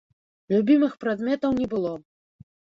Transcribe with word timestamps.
Любімых 0.53 0.95
прадметаў 1.05 1.51
не 1.61 1.71
было. 1.77 1.95